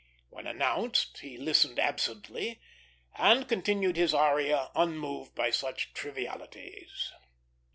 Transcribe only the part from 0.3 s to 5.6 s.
When announced, he listened absently, and continued his aria unmoved by